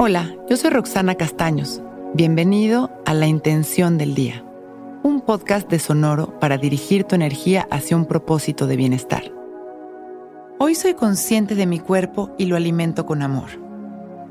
Hola, 0.00 0.36
yo 0.48 0.56
soy 0.56 0.70
Roxana 0.70 1.16
Castaños. 1.16 1.82
Bienvenido 2.14 2.88
a 3.04 3.14
La 3.14 3.26
Intención 3.26 3.98
del 3.98 4.14
Día, 4.14 4.44
un 5.02 5.20
podcast 5.20 5.68
de 5.68 5.80
Sonoro 5.80 6.38
para 6.38 6.56
dirigir 6.56 7.02
tu 7.02 7.16
energía 7.16 7.66
hacia 7.72 7.96
un 7.96 8.06
propósito 8.06 8.68
de 8.68 8.76
bienestar. 8.76 9.32
Hoy 10.60 10.76
soy 10.76 10.94
consciente 10.94 11.56
de 11.56 11.66
mi 11.66 11.80
cuerpo 11.80 12.32
y 12.38 12.46
lo 12.46 12.54
alimento 12.54 13.06
con 13.06 13.22
amor. 13.22 13.48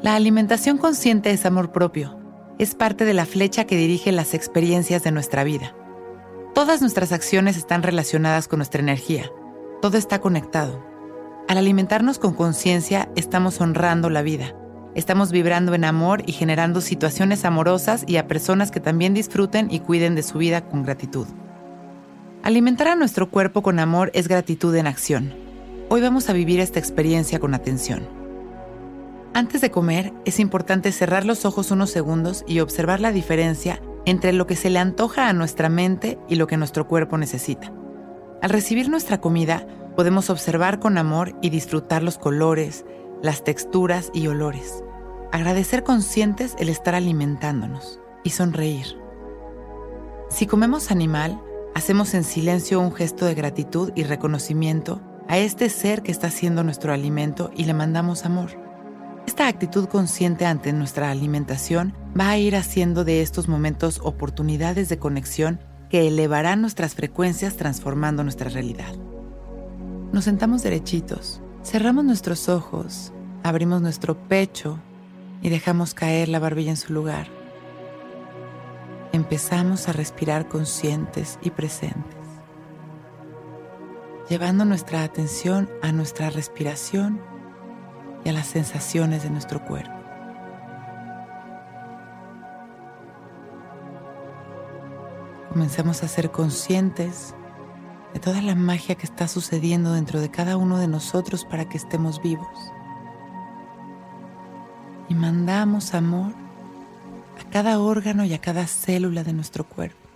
La 0.00 0.16
alimentación 0.16 0.78
consciente 0.78 1.30
es 1.30 1.46
amor 1.46 1.70
propio. 1.70 2.18
Es 2.58 2.74
parte 2.74 3.04
de 3.04 3.14
la 3.14 3.24
flecha 3.24 3.64
que 3.64 3.76
dirige 3.76 4.10
las 4.10 4.34
experiencias 4.34 5.04
de 5.04 5.12
nuestra 5.12 5.44
vida. 5.44 5.76
Todas 6.56 6.80
nuestras 6.80 7.12
acciones 7.12 7.56
están 7.56 7.84
relacionadas 7.84 8.48
con 8.48 8.58
nuestra 8.58 8.82
energía. 8.82 9.30
Todo 9.80 9.96
está 9.96 10.20
conectado. 10.20 10.84
Al 11.46 11.56
alimentarnos 11.56 12.18
con 12.18 12.34
conciencia, 12.34 13.10
estamos 13.14 13.60
honrando 13.60 14.10
la 14.10 14.22
vida 14.22 14.56
Estamos 14.94 15.32
vibrando 15.32 15.74
en 15.74 15.84
amor 15.84 16.22
y 16.26 16.32
generando 16.32 16.82
situaciones 16.82 17.46
amorosas 17.46 18.04
y 18.06 18.18
a 18.18 18.28
personas 18.28 18.70
que 18.70 18.80
también 18.80 19.14
disfruten 19.14 19.68
y 19.70 19.80
cuiden 19.80 20.14
de 20.14 20.22
su 20.22 20.36
vida 20.36 20.68
con 20.68 20.82
gratitud. 20.82 21.26
Alimentar 22.42 22.88
a 22.88 22.96
nuestro 22.96 23.30
cuerpo 23.30 23.62
con 23.62 23.78
amor 23.78 24.10
es 24.12 24.28
gratitud 24.28 24.74
en 24.74 24.86
acción. 24.86 25.32
Hoy 25.88 26.02
vamos 26.02 26.28
a 26.28 26.34
vivir 26.34 26.60
esta 26.60 26.78
experiencia 26.78 27.38
con 27.38 27.54
atención. 27.54 28.06
Antes 29.32 29.62
de 29.62 29.70
comer, 29.70 30.12
es 30.26 30.38
importante 30.40 30.92
cerrar 30.92 31.24
los 31.24 31.46
ojos 31.46 31.70
unos 31.70 31.90
segundos 31.90 32.44
y 32.46 32.60
observar 32.60 33.00
la 33.00 33.12
diferencia 33.12 33.80
entre 34.04 34.34
lo 34.34 34.46
que 34.46 34.56
se 34.56 34.68
le 34.68 34.78
antoja 34.78 35.28
a 35.28 35.32
nuestra 35.32 35.70
mente 35.70 36.18
y 36.28 36.34
lo 36.34 36.46
que 36.46 36.58
nuestro 36.58 36.86
cuerpo 36.86 37.16
necesita. 37.16 37.72
Al 38.42 38.50
recibir 38.50 38.90
nuestra 38.90 39.22
comida, 39.22 39.66
podemos 39.96 40.28
observar 40.28 40.80
con 40.80 40.98
amor 40.98 41.34
y 41.40 41.48
disfrutar 41.48 42.02
los 42.02 42.18
colores, 42.18 42.84
las 43.22 43.44
texturas 43.44 44.10
y 44.12 44.26
olores. 44.26 44.82
Agradecer 45.32 45.82
conscientes 45.82 46.54
el 46.58 46.68
estar 46.68 46.94
alimentándonos 46.94 48.00
y 48.22 48.30
sonreír. 48.30 48.86
Si 50.28 50.46
comemos 50.46 50.90
animal, 50.90 51.40
hacemos 51.74 52.14
en 52.14 52.22
silencio 52.22 52.80
un 52.80 52.92
gesto 52.92 53.26
de 53.26 53.34
gratitud 53.34 53.92
y 53.94 54.04
reconocimiento 54.04 55.00
a 55.28 55.38
este 55.38 55.68
ser 55.70 56.02
que 56.02 56.12
está 56.12 56.30
siendo 56.30 56.62
nuestro 56.62 56.92
alimento 56.92 57.50
y 57.56 57.64
le 57.64 57.74
mandamos 57.74 58.24
amor. 58.24 58.50
Esta 59.26 59.48
actitud 59.48 59.88
consciente 59.88 60.46
ante 60.46 60.72
nuestra 60.72 61.10
alimentación 61.10 61.94
va 62.18 62.28
a 62.30 62.38
ir 62.38 62.54
haciendo 62.54 63.04
de 63.04 63.22
estos 63.22 63.48
momentos 63.48 64.00
oportunidades 64.02 64.88
de 64.88 64.98
conexión 64.98 65.60
que 65.88 66.06
elevarán 66.06 66.60
nuestras 66.60 66.94
frecuencias 66.94 67.56
transformando 67.56 68.22
nuestra 68.22 68.50
realidad. 68.50 68.94
Nos 70.12 70.24
sentamos 70.24 70.62
derechitos 70.62 71.42
Cerramos 71.64 72.04
nuestros 72.04 72.48
ojos, 72.48 73.12
abrimos 73.44 73.80
nuestro 73.80 74.16
pecho 74.26 74.80
y 75.42 75.50
dejamos 75.50 75.92
caer 75.92 76.28
la 76.28 76.38
barbilla 76.38 76.70
en 76.70 76.76
su 76.76 76.92
lugar. 76.92 77.26
Empezamos 79.12 79.88
a 79.88 79.92
respirar 79.92 80.48
conscientes 80.48 81.38
y 81.42 81.50
presentes, 81.50 82.16
llevando 84.30 84.64
nuestra 84.64 85.02
atención 85.02 85.68
a 85.82 85.92
nuestra 85.92 86.30
respiración 86.30 87.20
y 88.24 88.30
a 88.30 88.32
las 88.32 88.46
sensaciones 88.46 89.24
de 89.24 89.30
nuestro 89.30 89.62
cuerpo. 89.64 89.92
Comenzamos 95.50 96.02
a 96.02 96.08
ser 96.08 96.30
conscientes 96.30 97.34
de 98.14 98.20
toda 98.20 98.40
la 98.40 98.54
magia 98.54 98.94
que 98.94 99.04
está 99.04 99.28
sucediendo 99.28 99.92
dentro 99.92 100.20
de 100.20 100.30
cada 100.30 100.56
uno 100.56 100.78
de 100.78 100.88
nosotros 100.88 101.44
para 101.44 101.68
que 101.68 101.76
estemos 101.76 102.22
vivos. 102.22 102.72
Y 105.12 105.14
mandamos 105.14 105.92
amor 105.92 106.32
a 107.38 107.50
cada 107.50 107.78
órgano 107.80 108.24
y 108.24 108.32
a 108.32 108.38
cada 108.38 108.66
célula 108.66 109.22
de 109.22 109.34
nuestro 109.34 109.68
cuerpo. 109.68 110.08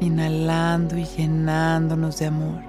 Inhalando 0.00 0.98
y 0.98 1.04
llenándonos 1.06 2.18
de 2.18 2.26
amor. 2.26 2.62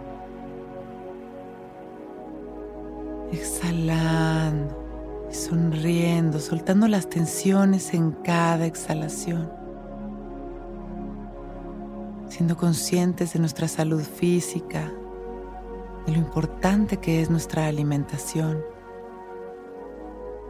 Exhalando 3.34 5.28
y 5.30 5.36
sonriendo, 5.36 6.40
soltando 6.40 6.88
las 6.88 7.10
tensiones 7.10 7.94
en 7.94 8.14
cada 8.14 8.66
exhalación 8.68 9.52
siendo 12.30 12.56
conscientes 12.56 13.34
de 13.34 13.40
nuestra 13.40 13.68
salud 13.68 14.02
física, 14.02 14.94
de 16.06 16.12
lo 16.14 16.20
importante 16.20 16.98
que 16.98 17.22
es 17.22 17.30
nuestra 17.30 17.68
alimentación 17.68 18.77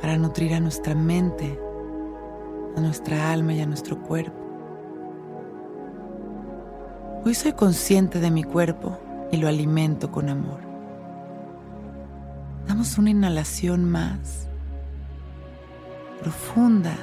para 0.01 0.17
nutrir 0.17 0.53
a 0.53 0.59
nuestra 0.59 0.95
mente, 0.95 1.59
a 2.75 2.81
nuestra 2.81 3.31
alma 3.31 3.53
y 3.53 3.61
a 3.61 3.65
nuestro 3.65 4.01
cuerpo. 4.01 4.37
Hoy 7.25 7.33
soy 7.33 7.53
consciente 7.53 8.19
de 8.19 8.31
mi 8.31 8.43
cuerpo 8.43 8.97
y 9.31 9.37
lo 9.37 9.47
alimento 9.47 10.11
con 10.11 10.29
amor. 10.29 10.61
Damos 12.67 12.97
una 12.97 13.09
inhalación 13.09 13.85
más 13.89 14.47
profunda 16.21 16.95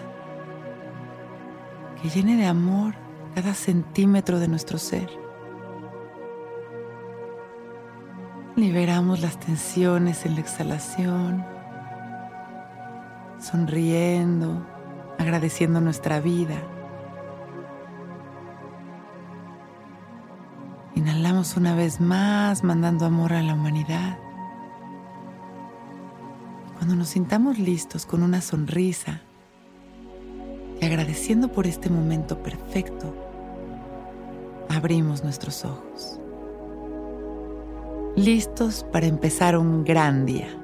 que 2.01 2.09
llene 2.09 2.37
de 2.37 2.47
amor 2.47 2.95
cada 3.35 3.55
centímetro 3.55 4.39
de 4.39 4.49
nuestro 4.49 4.79
ser. 4.79 5.09
Liberamos 8.57 9.21
las 9.21 9.41
tensiones 9.41 10.25
en 10.27 10.35
la 10.35 10.41
exhalación, 10.41 11.45
sonriendo, 13.45 14.67
agradeciendo 15.19 15.81
nuestra 15.81 16.21
vida. 16.21 16.57
Inhalamos 20.95 21.57
una 21.57 21.75
vez 21.75 22.01
más, 22.01 22.65
mandando 22.65 23.05
amor 23.05 23.35
a 23.35 23.43
la 23.43 23.55
humanidad. 23.55 24.19
Cuando 26.77 26.97
nos 26.97 27.09
sintamos 27.09 27.59
listos 27.59 28.07
con 28.07 28.23
una 28.23 28.41
sonrisa 28.41 29.21
y 30.81 30.85
agradeciendo 30.85 31.49
por 31.53 31.67
este 31.67 31.91
momento 31.91 32.43
perfecto, 32.43 33.15
abrimos 34.69 35.23
nuestros 35.23 35.65
ojos, 35.65 36.19
listos 38.17 38.85
para 38.91 39.07
empezar 39.07 39.57
un 39.59 39.85
gran 39.85 40.25
día. 40.25 40.64